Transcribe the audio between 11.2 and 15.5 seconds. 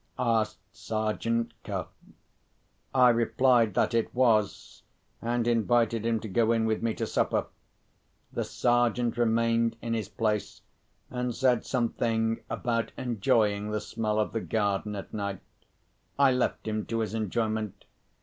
said something about enjoying the smell of the garden at night.